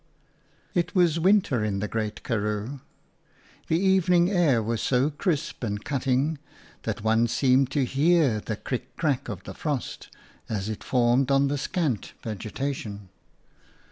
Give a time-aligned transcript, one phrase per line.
[0.73, 2.81] It was winter in the Great Karroo.
[3.67, 6.39] The evening air was so crisp and cutting
[6.81, 10.09] that one seemed to hear the crick crack of the frost,
[10.49, 13.09] as it formed on the scant vegetation.